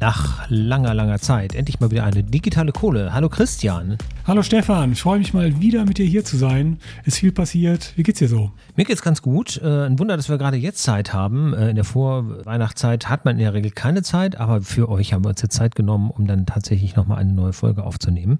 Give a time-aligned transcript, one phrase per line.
[0.00, 3.12] Nach langer, langer Zeit endlich mal wieder eine digitale Kohle.
[3.12, 3.98] Hallo Christian.
[4.26, 6.78] Hallo Stefan, ich freue mich mal wieder mit dir hier zu sein.
[7.04, 7.92] Ist viel passiert.
[7.96, 8.50] Wie geht's dir so?
[8.76, 9.60] Mir geht's ganz gut.
[9.62, 11.52] Äh, ein Wunder, dass wir gerade jetzt Zeit haben.
[11.52, 15.22] Äh, in der Vorweihnachtszeit hat man in der Regel keine Zeit, aber für euch haben
[15.22, 18.38] wir uns jetzt Zeit genommen, um dann tatsächlich nochmal eine neue Folge aufzunehmen.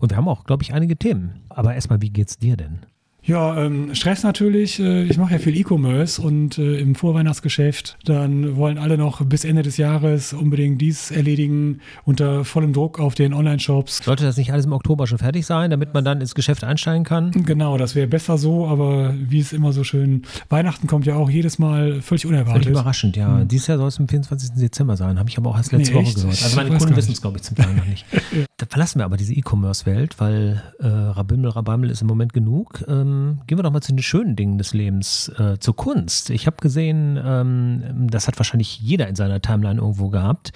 [0.00, 1.42] Und wir haben auch, glaube ich, einige Themen.
[1.50, 2.78] Aber erstmal, wie geht's dir denn?
[3.26, 4.78] Ja, ähm, Stress natürlich.
[4.78, 9.44] Äh, ich mache ja viel E-Commerce und äh, im Vorweihnachtsgeschäft, dann wollen alle noch bis
[9.44, 14.04] Ende des Jahres unbedingt dies erledigen unter vollem Druck auf den Online-Shops.
[14.04, 17.04] Sollte das nicht alles im Oktober schon fertig sein, damit man dann ins Geschäft einsteigen
[17.04, 17.30] kann?
[17.30, 21.30] Genau, das wäre besser so, aber wie es immer so schön, Weihnachten kommt ja auch
[21.30, 22.64] jedes Mal völlig unerwartet.
[22.64, 23.28] Völlig überraschend, ja.
[23.28, 23.48] Mhm.
[23.48, 24.50] Dieses Jahr soll es am 24.
[24.56, 26.42] Dezember sein, habe ich aber auch erst letzte nee, Woche gehört.
[26.42, 28.04] Also meine Kunden wissen es, glaube ich, zum Teil noch nicht.
[28.58, 32.84] da verlassen wir aber diese E-Commerce-Welt, weil äh, Rabimmel, Rabammel ist im Moment genug.
[32.86, 33.13] Ähm,
[33.46, 36.30] gehen wir doch mal zu den schönen Dingen des Lebens, äh, zur Kunst.
[36.30, 40.52] Ich habe gesehen, ähm, das hat wahrscheinlich jeder in seiner Timeline irgendwo gehabt.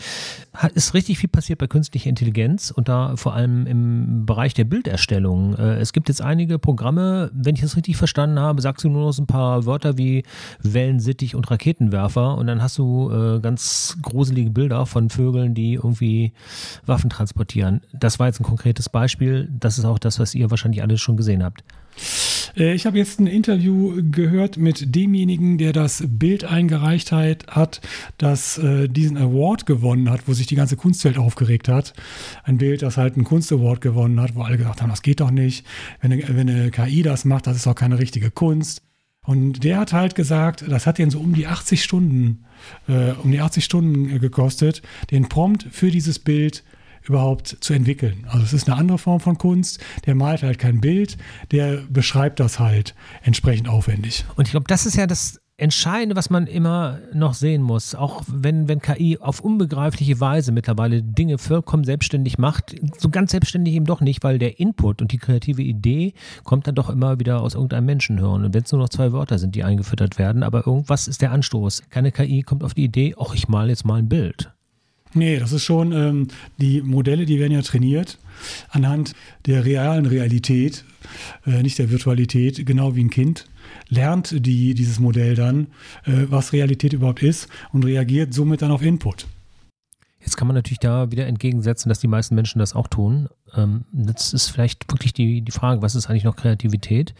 [0.52, 4.64] Hat, ist richtig viel passiert bei künstlicher Intelligenz und da vor allem im Bereich der
[4.64, 5.54] Bilderstellung.
[5.54, 9.06] Äh, es gibt jetzt einige Programme, wenn ich das richtig verstanden habe, sagst du nur
[9.06, 10.24] noch so ein paar Wörter wie
[10.62, 16.32] Wellensittich und Raketenwerfer und dann hast du äh, ganz gruselige Bilder von Vögeln, die irgendwie
[16.86, 17.80] Waffen transportieren.
[17.92, 19.48] Das war jetzt ein konkretes Beispiel.
[19.58, 21.62] Das ist auch das, was ihr wahrscheinlich alle schon gesehen habt.
[22.56, 27.80] Äh, ich habe jetzt ein Interview gehört mit demjenigen, der das Bild eingereicht hat,
[28.18, 31.92] das äh, diesen Award gewonnen hat, wo sich die ganze Kunstwelt aufgeregt hat.
[32.44, 35.30] Ein Bild, das halt einen Kunstaward gewonnen hat, wo alle gesagt haben, das geht doch
[35.30, 35.66] nicht.
[36.00, 38.82] Wenn eine, wenn eine KI das macht, das ist doch keine richtige Kunst.
[39.28, 42.46] Und der hat halt gesagt, das hat den so um die 80 Stunden,
[42.88, 46.64] äh, um die 80 Stunden äh, gekostet, den Prompt für dieses Bild
[47.08, 48.26] überhaupt zu entwickeln.
[48.28, 49.80] Also es ist eine andere Form von Kunst.
[50.06, 51.16] Der malt halt kein Bild,
[51.50, 54.24] der beschreibt das halt entsprechend aufwendig.
[54.36, 58.22] Und ich glaube, das ist ja das Entscheidende, was man immer noch sehen muss, auch
[58.28, 63.84] wenn, wenn KI auf unbegreifliche Weise mittlerweile Dinge vollkommen selbstständig macht, so ganz selbstständig eben
[63.84, 67.54] doch nicht, weil der Input und die kreative Idee kommt dann doch immer wieder aus
[67.54, 68.44] irgendeinem Menschenhirn.
[68.44, 71.32] Und wenn es nur noch zwei Wörter sind, die eingefüttert werden, aber irgendwas ist der
[71.32, 71.82] Anstoß.
[71.90, 74.52] Keine KI kommt auf die Idee, ach, ich male jetzt mal ein Bild.
[75.14, 78.18] Nee, das ist schon, ähm, die Modelle, die werden ja trainiert
[78.70, 79.14] anhand
[79.46, 80.84] der realen Realität,
[81.46, 83.46] äh, nicht der Virtualität, genau wie ein Kind
[83.88, 85.68] lernt die, dieses Modell dann,
[86.04, 89.26] äh, was Realität überhaupt ist und reagiert somit dann auf Input.
[90.20, 93.28] Jetzt kann man natürlich da wieder entgegensetzen, dass die meisten Menschen das auch tun.
[93.54, 97.14] Ähm, das ist vielleicht wirklich die, die Frage, was ist eigentlich noch Kreativität?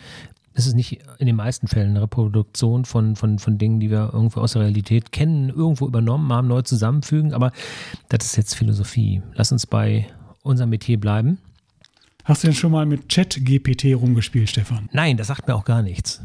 [0.55, 4.11] Ist es nicht in den meisten Fällen eine Reproduktion von, von, von Dingen, die wir
[4.13, 7.33] irgendwo aus der Realität kennen, irgendwo übernommen haben, neu zusammenfügen.
[7.33, 7.53] Aber
[8.09, 9.23] das ist jetzt Philosophie.
[9.35, 10.07] Lass uns bei
[10.43, 11.39] unserem Metier bleiben.
[12.25, 14.89] Hast du denn schon mal mit ChatGPT rumgespielt, Stefan?
[14.93, 16.23] Nein, das sagt mir auch gar nichts.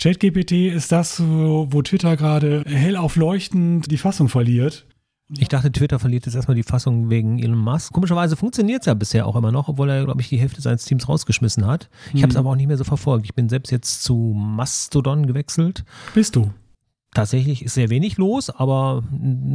[0.00, 4.86] ChatGPT ist das, wo, wo Twitter gerade hell aufleuchtend die Fassung verliert.
[5.30, 7.92] Ich dachte, Twitter verliert jetzt erstmal die Fassung wegen Elon Musk.
[7.92, 10.84] Komischerweise funktioniert es ja bisher auch immer noch, obwohl er, glaube ich, die Hälfte seines
[10.84, 11.88] Teams rausgeschmissen hat.
[12.12, 12.40] Ich habe es mhm.
[12.40, 13.24] aber auch nicht mehr so verfolgt.
[13.24, 15.84] Ich bin selbst jetzt zu Mastodon gewechselt.
[16.14, 16.52] Bist du?
[17.14, 19.02] Tatsächlich ist sehr wenig los, aber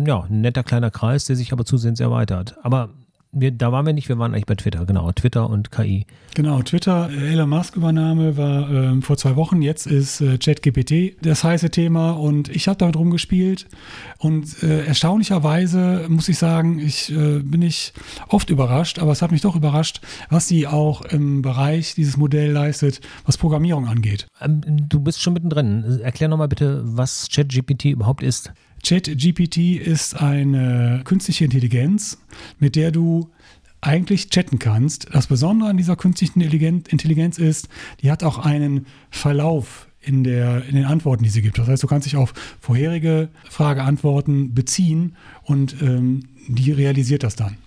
[0.06, 2.56] ja, ein netter kleiner Kreis, der sich aber zusehends erweitert.
[2.64, 2.90] Aber
[3.32, 5.12] wir, da waren wir nicht, wir waren eigentlich bei Twitter, genau.
[5.12, 6.08] Twitter und KI.
[6.34, 11.44] Genau, Twitter, äh, Elon Musk-Übernahme war ähm, vor zwei Wochen, jetzt ist äh, ChatGPT das
[11.44, 13.68] heiße Thema und ich habe damit rumgespielt
[14.18, 17.94] und äh, erstaunlicherweise muss ich sagen, ich äh, bin nicht
[18.30, 22.52] oft überrascht, aber es hat mich doch überrascht, was sie auch im Bereich dieses Modell
[22.52, 24.28] leistet, was Programmierung angeht.
[24.42, 26.00] Ähm, du bist schon mittendrin.
[26.02, 28.52] Erklär nochmal bitte, was ChatGPT überhaupt ist.
[28.84, 32.18] ChatGPT ist eine künstliche Intelligenz,
[32.60, 33.30] mit der du
[33.82, 35.08] eigentlich chatten kannst.
[35.14, 37.70] Das Besondere an dieser künstlichen Intelligenz ist,
[38.02, 41.58] die hat auch einen Verlauf in, der, in den Antworten, die sie gibt.
[41.58, 47.58] Das heißt, du kannst dich auf vorherige Frageantworten beziehen und ähm, die realisiert das dann.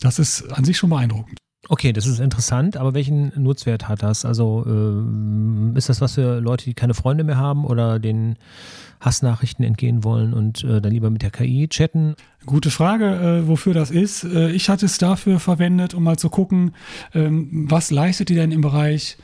[0.00, 1.38] Das ist an sich schon beeindruckend.
[1.68, 4.26] Okay, das ist interessant, aber welchen Nutzwert hat das?
[4.26, 8.36] Also äh, ist das was für Leute, die keine Freunde mehr haben oder den
[9.04, 12.14] Hassnachrichten entgehen wollen und äh, dann lieber mit der KI chatten?
[12.46, 14.24] Gute Frage, äh, wofür das ist.
[14.24, 16.72] Äh, ich hatte es dafür verwendet, um mal zu gucken,
[17.14, 19.16] ähm, was leistet die denn im Bereich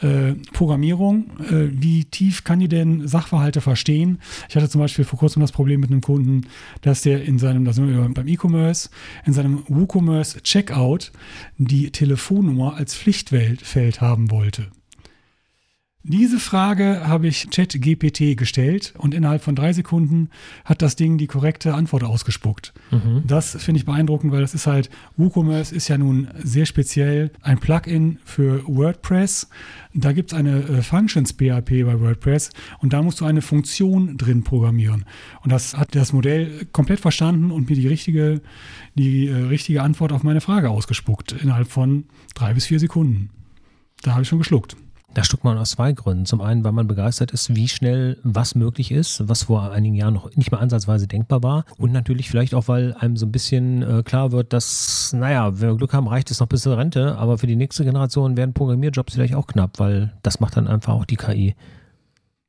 [0.00, 1.30] äh, Programmierung?
[1.40, 4.18] Äh, wie tief kann die denn Sachverhalte verstehen?
[4.48, 6.46] Ich hatte zum Beispiel vor kurzem das Problem mit einem Kunden,
[6.80, 8.90] dass der in seinem, da sind wir beim E-Commerce,
[9.26, 11.12] in seinem WooCommerce Checkout
[11.58, 14.68] die Telefonnummer als Pflichtfeld haben wollte.
[16.04, 20.30] Diese Frage habe ich ChatGPT gestellt und innerhalb von drei Sekunden
[20.64, 22.72] hat das Ding die korrekte Antwort ausgespuckt.
[22.90, 23.22] Mhm.
[23.24, 27.60] Das finde ich beeindruckend, weil das ist halt, WooCommerce ist ja nun sehr speziell ein
[27.60, 29.48] Plugin für WordPress.
[29.94, 32.50] Da gibt es eine äh, Functions PHP bei WordPress
[32.80, 35.04] und da musst du eine Funktion drin programmieren.
[35.42, 38.40] Und das hat das Modell komplett verstanden und mir die richtige,
[38.96, 43.30] die äh, richtige Antwort auf meine Frage ausgespuckt innerhalb von drei bis vier Sekunden.
[44.02, 44.76] Da habe ich schon geschluckt.
[45.14, 46.24] Da stuckt man aus zwei Gründen.
[46.24, 50.14] Zum einen, weil man begeistert ist, wie schnell was möglich ist, was vor einigen Jahren
[50.14, 51.64] noch nicht mal ansatzweise denkbar war.
[51.76, 55.70] Und natürlich vielleicht auch, weil einem so ein bisschen äh, klar wird, dass, naja, wenn
[55.70, 58.54] wir Glück haben, reicht es noch bis zur Rente, aber für die nächste Generation werden
[58.54, 61.54] Programmierjobs vielleicht auch knapp, weil das macht dann einfach auch die KI.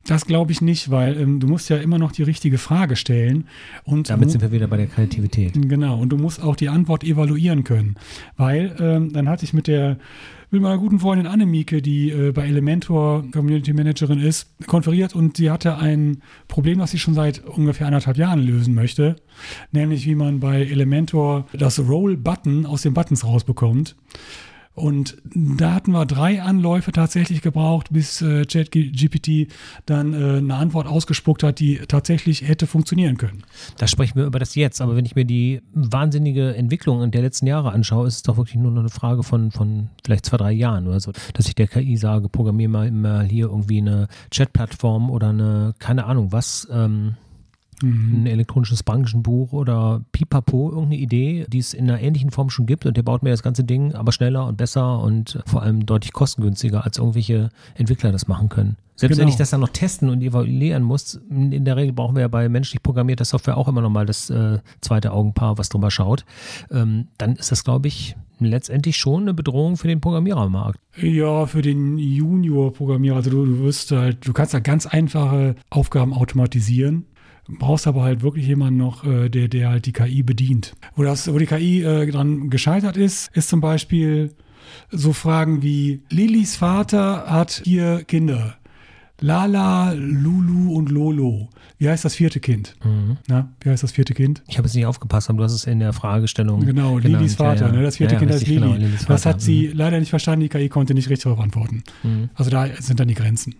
[0.05, 3.47] Das glaube ich nicht, weil ähm, du musst ja immer noch die richtige Frage stellen.
[3.85, 5.53] Und Damit sind wir wieder bei der Kreativität.
[5.53, 7.95] Genau, und du musst auch die Antwort evaluieren können.
[8.35, 9.97] Weil ähm, dann hatte ich mit der
[10.53, 15.49] mit meiner guten Freundin Annemieke, die äh, bei Elementor Community Managerin ist, konferiert und sie
[15.49, 19.15] hatte ein Problem, das sie schon seit ungefähr anderthalb Jahren lösen möchte.
[19.71, 23.95] Nämlich, wie man bei Elementor das Roll-Button aus den Buttons rausbekommt.
[24.75, 29.53] Und da hatten wir drei Anläufe tatsächlich gebraucht, bis äh, ChatGPT
[29.85, 33.43] dann äh, eine Antwort ausgespuckt hat, die tatsächlich hätte funktionieren können.
[33.77, 37.45] Da sprechen wir über das Jetzt, aber wenn ich mir die wahnsinnige Entwicklung der letzten
[37.45, 40.51] Jahre anschaue, ist es doch wirklich nur noch eine Frage von, von vielleicht zwei, drei
[40.51, 45.11] Jahren oder so, dass ich der KI sage, programmiere mal, mal hier irgendwie eine Chat-Plattform
[45.11, 47.15] oder eine, keine Ahnung was, ähm,
[47.83, 48.23] mhm.
[48.23, 52.85] ein elektronisches Branchenbuch oder Pipapo, irgendeine Idee, die es in einer ähnlichen Form schon gibt
[52.85, 56.13] und der baut mir das ganze Ding aber schneller und besser und vor allem deutlich
[56.13, 58.77] kostengünstiger, als irgendwelche Entwickler das machen können.
[58.95, 59.25] Selbst genau.
[59.25, 62.27] wenn ich das dann noch testen und evaluieren muss, in der Regel brauchen wir ja
[62.27, 66.25] bei menschlich programmierter Software auch immer nochmal das äh, zweite Augenpaar, was drüber schaut,
[66.69, 70.79] ähm, dann ist das, glaube ich, letztendlich schon eine Bedrohung für den Programmierermarkt.
[71.01, 73.15] Ja, für den Junior-Programmierer.
[73.15, 77.05] Also du, du wirst halt, du kannst da ganz einfache Aufgaben automatisieren
[77.47, 80.75] brauchst aber halt wirklich jemanden noch, äh, der, der halt die KI bedient.
[80.95, 84.33] Wo, das, wo die KI äh, dran gescheitert ist, ist zum Beispiel
[84.91, 88.55] so Fragen wie, Lilis Vater hat vier Kinder.
[89.19, 91.49] Lala, Lulu und Lolo.
[91.77, 92.75] Wie heißt das vierte Kind?
[92.83, 93.17] Mhm.
[93.27, 94.43] Na, wie heißt das vierte Kind?
[94.47, 96.65] Ich habe jetzt nicht aufgepasst, aber du hast es in der Fragestellung.
[96.65, 97.21] Genau, genannt.
[97.21, 97.67] Lilis Vater.
[97.67, 97.77] Ja, ja.
[97.77, 97.83] Ne?
[97.83, 98.59] Das vierte ja, Kind heißt Lili.
[98.59, 99.77] Genau, das hat sie mhm.
[99.77, 100.41] leider nicht verstanden.
[100.41, 101.83] Die KI konnte nicht richtig darauf antworten.
[102.03, 102.29] Mhm.
[102.35, 103.55] Also da sind dann die Grenzen.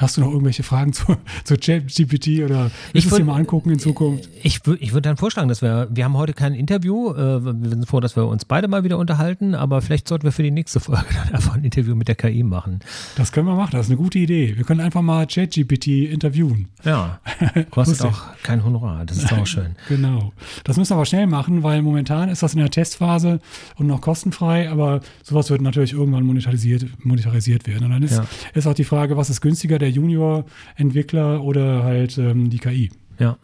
[0.00, 1.04] Hast du noch irgendwelche Fragen zu,
[1.44, 4.30] zu ChatGPT oder willst du es dir mal angucken in Zukunft?
[4.42, 7.86] Ich, ich würde dann vorschlagen, dass wir, wir haben heute kein Interview, äh, wir sind
[7.86, 10.80] froh, dass wir uns beide mal wieder unterhalten, aber vielleicht sollten wir für die nächste
[10.80, 12.80] Folge dann einfach ein Interview mit der KI machen.
[13.16, 14.56] Das können wir machen, das ist eine gute Idee.
[14.56, 16.68] Wir können einfach mal ChatGPT interviewen.
[16.82, 17.20] Ja,
[17.70, 19.76] kostet auch kein Honorar, das ist auch schön.
[19.86, 20.32] genau.
[20.64, 23.38] Das müssen wir aber schnell machen, weil momentan ist das in der Testphase
[23.76, 27.84] und noch kostenfrei, aber sowas wird natürlich irgendwann monetarisiert, monetarisiert werden.
[27.84, 28.24] Und dann ist, ja.
[28.54, 32.90] ist auch die Frage, was ist günstiger, Junior-Entwickler oder halt ähm, die KI.
[33.18, 33.36] Ja.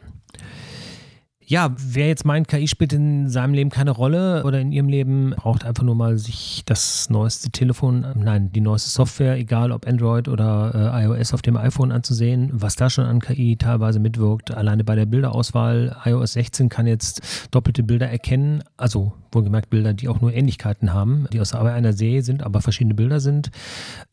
[1.49, 5.33] Ja, wer jetzt meint, KI spielt in seinem Leben keine Rolle oder in ihrem Leben,
[5.37, 10.27] braucht einfach nur mal sich das neueste Telefon, nein, die neueste Software, egal ob Android
[10.27, 14.51] oder äh, iOS auf dem iPhone anzusehen, was da schon an KI teilweise mitwirkt.
[14.51, 20.09] Alleine bei der Bilderauswahl, iOS 16 kann jetzt doppelte Bilder erkennen, also wohlgemerkt Bilder, die
[20.09, 23.51] auch nur Ähnlichkeiten haben, die aus einer See sind, aber verschiedene Bilder sind.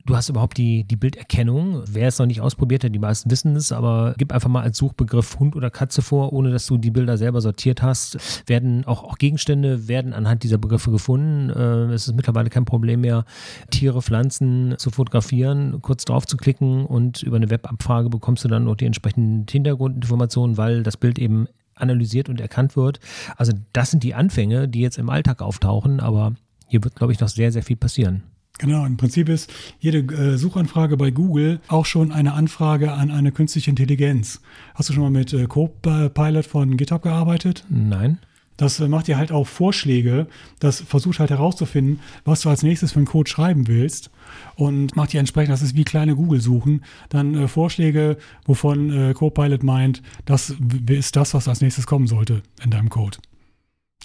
[0.05, 1.81] Du hast überhaupt die, die Bilderkennung.
[1.87, 4.77] Wer es noch nicht ausprobiert hat, die meisten wissen es, aber gib einfach mal als
[4.77, 8.17] Suchbegriff Hund oder Katze vor, ohne dass du die Bilder selber sortiert hast.
[8.47, 11.49] Werden auch, auch Gegenstände werden anhand dieser Begriffe gefunden.
[11.49, 13.23] Äh, es ist mittlerweile kein Problem mehr,
[13.71, 18.65] Tiere, Pflanzen zu fotografieren, kurz drauf zu klicken und über eine Webabfrage bekommst du dann
[18.65, 22.99] noch die entsprechenden Hintergrundinformationen, weil das Bild eben analysiert und erkannt wird.
[23.37, 26.33] Also das sind die Anfänge, die jetzt im Alltag auftauchen, aber
[26.67, 28.23] hier wird, glaube ich, noch sehr, sehr viel passieren.
[28.59, 33.31] Genau, im Prinzip ist jede äh, Suchanfrage bei Google auch schon eine Anfrage an eine
[33.31, 34.41] künstliche Intelligenz.
[34.75, 37.65] Hast du schon mal mit äh, Copilot von GitHub gearbeitet?
[37.69, 38.19] Nein.
[38.57, 40.27] Das äh, macht dir halt auch Vorschläge,
[40.59, 44.11] das versucht halt herauszufinden, was du als nächstes für einen Code schreiben willst
[44.55, 49.63] und macht dir entsprechend, das ist wie kleine Google-Suchen, dann äh, Vorschläge, wovon äh, Copilot
[49.63, 50.55] meint, das
[50.87, 53.17] ist das, was als nächstes kommen sollte in deinem Code.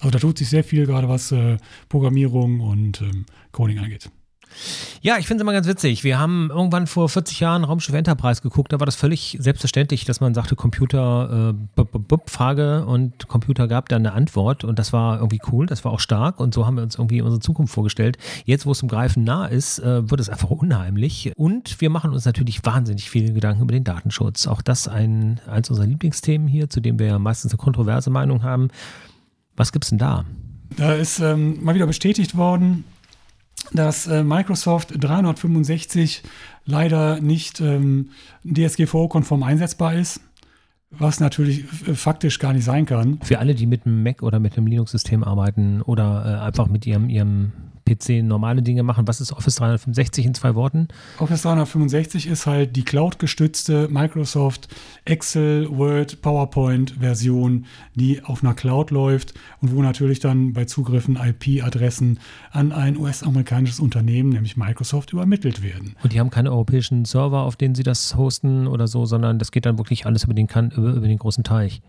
[0.01, 4.11] Also da tut sich sehr viel, gerade was äh, Programmierung und ähm, Coding angeht.
[5.01, 6.05] Ja, ich finde es immer ganz witzig.
[6.05, 8.73] Wir haben irgendwann vor 40 Jahren Raumschiff Enterprise geguckt.
[8.73, 14.05] Da war das völlig selbstverständlich, dass man sagte, Computer, äh, Frage und Computer gab dann
[14.05, 14.65] eine Antwort.
[14.65, 16.41] Und das war irgendwie cool, das war auch stark.
[16.41, 18.19] Und so haben wir uns irgendwie unsere Zukunft vorgestellt.
[18.45, 21.33] Jetzt, wo es zum Greifen nah ist, äh, wird es einfach unheimlich.
[21.37, 24.47] Und wir machen uns natürlich wahnsinnig viele Gedanken über den Datenschutz.
[24.47, 28.43] Auch das ein, eins unserer Lieblingsthemen hier, zu dem wir ja meistens eine kontroverse Meinung
[28.43, 28.69] haben.
[29.57, 30.25] Was gibt es denn da?
[30.77, 32.85] Da ist ähm, mal wieder bestätigt worden,
[33.73, 36.23] dass äh, Microsoft 365
[36.65, 38.11] leider nicht ähm,
[38.45, 40.21] DSGVO-konform einsetzbar ist.
[40.91, 43.19] Was natürlich äh, faktisch gar nicht sein kann.
[43.23, 46.87] Für alle, die mit einem Mac oder mit einem Linux-System arbeiten oder äh, einfach mit
[46.87, 47.53] ihrem, ihrem
[47.89, 49.07] PC normale Dinge machen.
[49.09, 50.89] Was ist Office 365 in zwei Worten?
[51.19, 54.69] Office 365 ist halt die cloud-gestützte Microsoft
[55.05, 62.19] Excel, Word, PowerPoint-Version, die auf einer Cloud läuft und wo natürlich dann bei Zugriffen IP-Adressen
[62.51, 65.97] an ein US-amerikanisches Unternehmen, nämlich Microsoft, übermittelt werden.
[66.03, 69.51] Und die haben keine europäischen Server, auf denen sie das hosten oder so, sondern das
[69.53, 71.81] geht dann wirklich alles über den, über, über den großen Teich.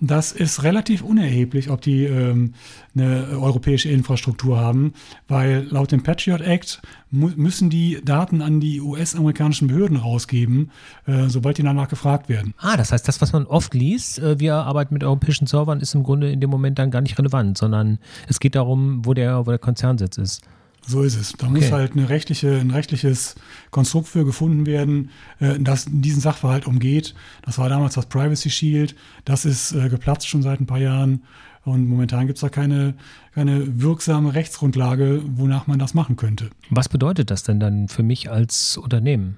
[0.00, 2.52] Das ist relativ unerheblich, ob die ähm,
[2.94, 4.92] eine europäische Infrastruktur haben,
[5.26, 10.70] weil laut dem Patriot Act müssen die Daten an die US-amerikanischen Behörden rausgeben,
[11.06, 12.52] äh, sobald die danach gefragt werden.
[12.58, 15.94] Ah, das heißt, das, was man oft liest, äh, wir arbeiten mit europäischen Servern, ist
[15.94, 17.98] im Grunde in dem Moment dann gar nicht relevant, sondern
[18.28, 20.42] es geht darum, wo der, wo der Konzernsitz ist.
[20.86, 21.32] So ist es.
[21.32, 21.56] Da okay.
[21.56, 23.34] muss halt eine rechtliche, ein rechtliches
[23.70, 27.14] Konstrukt für gefunden werden, äh, das diesen Sachverhalt umgeht.
[27.42, 28.94] Das war damals das Privacy Shield.
[29.24, 31.24] Das ist äh, geplatzt schon seit ein paar Jahren.
[31.64, 32.94] Und momentan gibt es da keine,
[33.34, 36.50] keine wirksame Rechtsgrundlage, wonach man das machen könnte.
[36.70, 39.36] Was bedeutet das denn dann für mich als Unternehmen?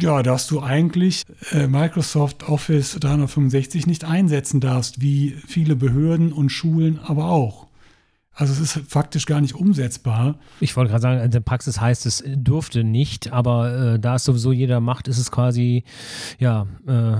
[0.00, 1.22] Ja, dass du eigentlich
[1.52, 7.67] äh, Microsoft Office 365 nicht einsetzen darfst, wie viele Behörden und Schulen aber auch.
[8.38, 10.36] Also es ist faktisch gar nicht umsetzbar.
[10.60, 14.24] Ich wollte gerade sagen, in der Praxis heißt es dürfte nicht, aber äh, da es
[14.24, 15.82] sowieso jeder macht, ist es quasi,
[16.38, 17.16] ja, äh,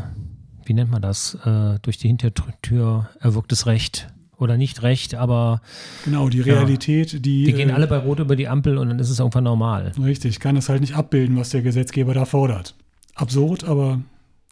[0.65, 1.35] wie nennt man das?
[1.45, 5.61] Äh, durch die Hintertür erwirktes Recht oder nicht Recht, aber.
[6.05, 7.47] Genau, die Realität, ja, die.
[7.47, 9.91] Die gehen alle bei Rot über die Ampel und dann ist es irgendwann normal.
[10.01, 12.77] Richtig, kann es halt nicht abbilden, was der Gesetzgeber da fordert.
[13.17, 14.03] Absurd, aber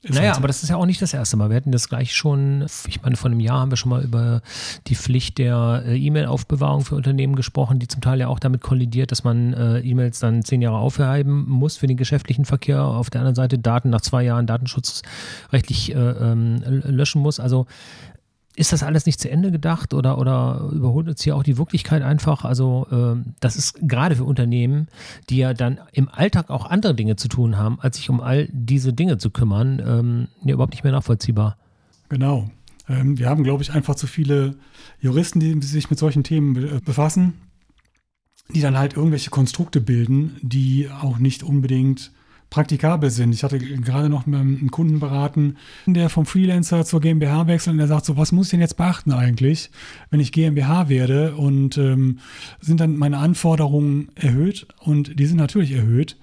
[0.09, 1.51] naja, halt aber das ist ja auch nicht das erste Mal.
[1.51, 4.41] Wir hatten das gleich schon, ich meine, vor einem Jahr haben wir schon mal über
[4.87, 9.11] die Pflicht der äh, E-Mail-Aufbewahrung für Unternehmen gesprochen, die zum Teil ja auch damit kollidiert,
[9.13, 12.85] dass man äh, E-Mails dann zehn Jahre aufheben muss für den geschäftlichen Verkehr.
[12.85, 17.41] Auf der anderen Seite Daten nach zwei Jahren datenschutzrechtlich äh, ähm, löschen muss.
[17.41, 17.67] Also
[18.57, 22.03] ist das alles nicht zu Ende gedacht oder, oder überholt uns hier auch die Wirklichkeit
[22.03, 22.45] einfach?
[22.45, 24.89] Also, äh, das ist gerade für Unternehmen,
[25.29, 28.49] die ja dann im Alltag auch andere Dinge zu tun haben, als sich um all
[28.51, 31.57] diese Dinge zu kümmern, ähm, ja, überhaupt nicht mehr nachvollziehbar.
[32.09, 32.51] Genau.
[32.89, 34.57] Ähm, wir haben, glaube ich, einfach zu viele
[35.01, 37.35] Juristen, die sich mit solchen Themen befassen,
[38.55, 42.13] die dann halt irgendwelche Konstrukte bilden, die auch nicht unbedingt
[42.51, 43.35] praktikabel sind.
[43.35, 47.89] Ich hatte gerade noch einen Kunden beraten, der vom Freelancer zur GmbH wechselt und der
[47.89, 49.71] sagt so, was muss ich denn jetzt beachten eigentlich,
[50.11, 52.21] wenn ich GmbH werde und ähm,
[52.61, 56.17] sind dann meine Anforderungen erhöht und die sind natürlich erhöht.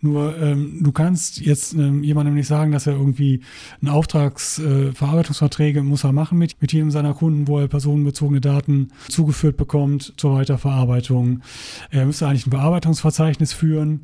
[0.00, 3.42] Nur ähm, du kannst jetzt ähm, jemandem nicht sagen, dass er irgendwie
[3.80, 8.88] einen Auftragsverarbeitungsverträge äh, muss er machen mit, mit jedem seiner Kunden, wo er personenbezogene Daten
[9.08, 11.42] zugeführt bekommt zur Weiterverarbeitung.
[11.90, 14.00] Er müsste eigentlich ein Bearbeitungsverzeichnis führen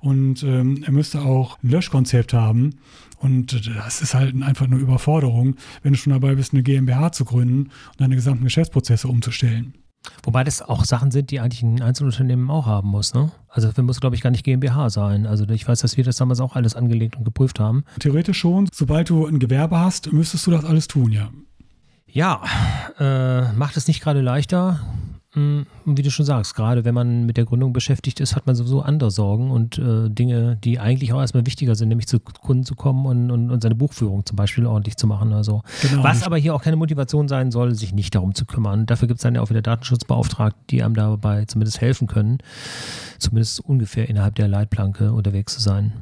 [0.00, 2.76] und ähm, er müsste auch ein Löschkonzept haben.
[3.18, 7.24] Und das ist halt einfach eine Überforderung, wenn du schon dabei bist, eine GmbH zu
[7.24, 9.74] gründen und deine gesamten Geschäftsprozesse umzustellen.
[10.22, 13.32] Wobei das auch Sachen sind, die eigentlich ein Einzelunternehmen auch haben muss, ne?
[13.48, 15.26] Also dafür muss, glaube ich, gar nicht GmbH sein.
[15.26, 17.84] Also ich weiß, dass wir das damals auch alles angelegt und geprüft haben.
[18.00, 18.68] Theoretisch schon.
[18.72, 21.30] Sobald du ein Gewerbe hast, müsstest du das alles tun, ja.
[22.06, 22.42] Ja,
[22.98, 24.80] äh, macht es nicht gerade leichter.
[25.34, 28.54] Mm, wie du schon sagst, gerade wenn man mit der Gründung beschäftigt ist, hat man
[28.54, 32.64] sowieso andere Sorgen und äh, Dinge, die eigentlich auch erstmal wichtiger sind, nämlich zu Kunden
[32.64, 35.32] zu kommen und, und, und seine Buchführung zum Beispiel ordentlich zu machen.
[35.32, 36.04] Also, genau.
[36.04, 38.86] Was aber hier auch keine Motivation sein soll, sich nicht darum zu kümmern.
[38.86, 42.38] Dafür gibt es dann ja auch wieder Datenschutzbeauftragte, die einem dabei zumindest helfen können,
[43.18, 45.92] zumindest ungefähr innerhalb der Leitplanke unterwegs zu sein.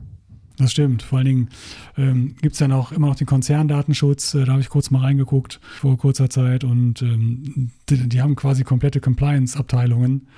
[0.59, 1.03] Das stimmt.
[1.03, 1.49] Vor allen Dingen
[1.97, 4.35] ähm, gibt es dann auch immer noch den Konzerndatenschutz.
[4.35, 8.37] Äh, da habe ich kurz mal reingeguckt vor kurzer Zeit und ähm, die, die, haben
[8.37, 10.29] quasi komplette Compliance-Abteilungen,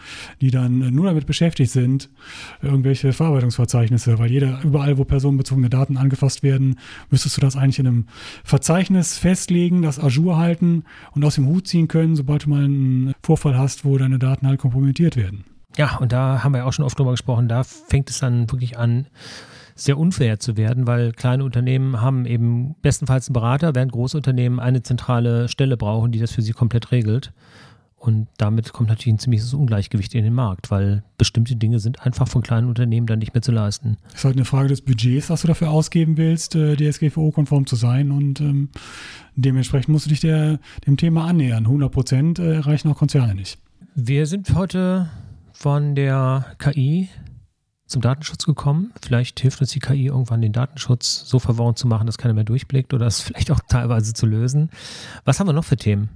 [0.41, 2.11] die dann äh, nur damit beschäftigt sind,
[2.63, 6.79] irgendwelche Verarbeitungsverzeichnisse, weil jeder, überall, wo personenbezogene Daten angefasst werden,
[7.11, 8.07] müsstest du das eigentlich in einem
[8.45, 13.15] Verzeichnis festlegen, das Azure halten und aus dem Hut ziehen können, sobald du mal einen
[13.23, 15.45] Vorfall hast, wo deine Daten halt kompromittiert werden.
[15.77, 18.51] Ja, und da haben wir ja auch schon oft drüber gesprochen, da fängt es dann
[18.51, 19.07] wirklich an,
[19.75, 24.61] sehr unfair zu werden, weil kleine Unternehmen haben eben bestenfalls einen Berater, während große Unternehmen
[24.61, 27.33] eine zentrale Stelle brauchen, die das für sie komplett regelt.
[28.05, 32.29] Und damit kommt natürlich ein ziemliches Ungleichgewicht in den Markt, weil bestimmte Dinge sind einfach
[32.29, 33.97] von kleinen Unternehmen dann nicht mehr zu leisten.
[34.09, 37.77] Es ist halt eine Frage des Budgets, was du dafür ausgeben willst, äh, DSGVO-konform zu
[37.77, 38.11] sein.
[38.11, 38.69] Und ähm,
[39.37, 41.65] dementsprechend musst du dich der, dem Thema annähern.
[41.65, 43.59] 100 Prozent äh, erreichen auch Konzerne nicht.
[43.95, 45.09] Wir sind heute
[45.55, 47.09] von der KI
[47.87, 48.93] zum Datenschutz gekommen.
[49.03, 52.45] Vielleicht hilft uns die KI irgendwann, den Datenschutz so verworren zu machen, dass keiner mehr
[52.45, 54.71] durchblickt oder es vielleicht auch teilweise zu lösen.
[55.25, 56.09] Was haben wir noch für Themen?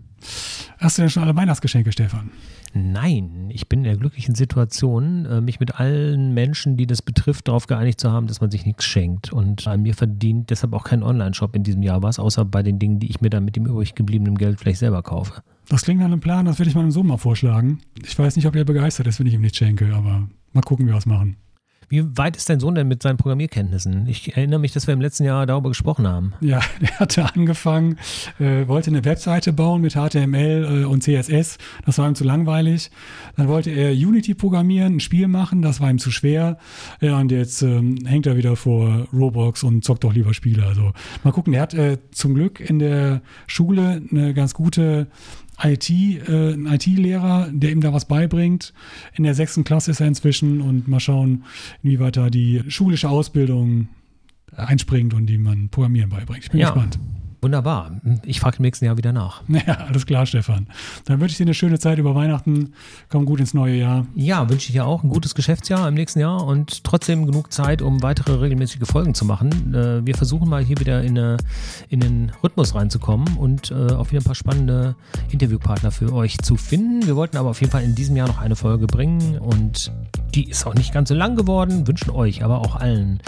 [0.78, 2.30] Hast du denn schon alle Weihnachtsgeschenke, Stefan?
[2.74, 7.48] Nein, ich bin in der glücklichen Situation, äh, mich mit allen Menschen, die das betrifft,
[7.48, 9.32] darauf geeinigt zu haben, dass man sich nichts schenkt.
[9.32, 12.78] Und an mir verdient deshalb auch kein Online-Shop in diesem Jahr was, außer bei den
[12.78, 15.42] Dingen, die ich mir dann mit dem übrig gebliebenen Geld vielleicht selber kaufe.
[15.68, 17.80] Das klingt nach einem Plan, das würde ich meinem Sohn mal vorschlagen.
[18.04, 20.86] Ich weiß nicht, ob er begeistert ist, wenn ich ihm nichts schenke, aber mal gucken,
[20.86, 21.36] wie wir was machen.
[21.88, 24.06] Wie weit ist dein Sohn denn mit seinen Programmierkenntnissen?
[24.08, 26.34] Ich erinnere mich, dass wir im letzten Jahr darüber gesprochen haben.
[26.40, 27.98] Ja, er hatte angefangen,
[28.38, 31.56] äh, wollte eine Webseite bauen mit HTML äh, und CSS.
[31.86, 32.90] Das war ihm zu langweilig.
[33.36, 35.62] Dann wollte er Unity programmieren, ein Spiel machen.
[35.62, 36.58] Das war ihm zu schwer.
[37.00, 40.66] Ja, und jetzt ähm, hängt er wieder vor Roblox und zockt doch lieber Spiele.
[40.66, 40.92] Also
[41.24, 41.54] mal gucken.
[41.54, 45.06] Er hat äh, zum Glück in der Schule eine ganz gute
[45.62, 48.72] IT, äh, ein IT-Lehrer, der ihm da was beibringt.
[49.14, 51.44] In der sechsten Klasse ist er inzwischen und mal schauen,
[51.82, 53.88] inwieweit da die schulische Ausbildung
[54.56, 56.44] einspringt und die man Programmieren beibringt.
[56.44, 56.70] Ich bin ja.
[56.70, 56.98] gespannt.
[57.40, 57.92] Wunderbar.
[58.24, 59.42] Ich frage im nächsten Jahr wieder nach.
[59.66, 60.68] Ja, alles klar, Stefan.
[61.04, 62.72] Dann wünsche ich dir eine schöne Zeit über Weihnachten.
[63.10, 64.06] Komm gut ins neue Jahr.
[64.14, 67.82] Ja, wünsche ich dir auch ein gutes Geschäftsjahr im nächsten Jahr und trotzdem genug Zeit,
[67.82, 69.74] um weitere regelmäßige Folgen zu machen.
[69.74, 71.36] Äh, wir versuchen mal hier wieder in, eine,
[71.88, 74.96] in den Rhythmus reinzukommen und äh, auch wieder ein paar spannende
[75.30, 77.06] Interviewpartner für euch zu finden.
[77.06, 79.92] Wir wollten aber auf jeden Fall in diesem Jahr noch eine Folge bringen und
[80.34, 81.86] die ist auch nicht ganz so lang geworden.
[81.86, 83.20] Wünschen euch, aber auch allen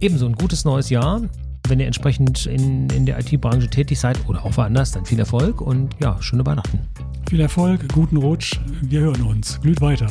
[0.00, 1.22] ebenso ein gutes neues Jahr
[1.68, 5.60] wenn ihr entsprechend in, in der IT-Branche tätig seid oder auch woanders, dann viel Erfolg
[5.60, 6.80] und ja, schöne Weihnachten.
[7.28, 8.58] Viel Erfolg, guten Rutsch.
[8.82, 9.60] Wir hören uns.
[9.60, 10.06] Glüht weiter.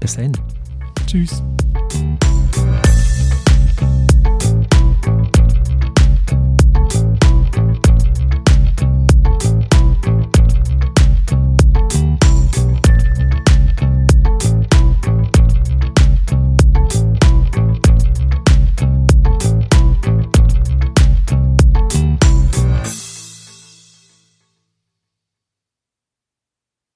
[0.00, 0.32] Bis dahin.
[1.06, 1.42] Tschüss.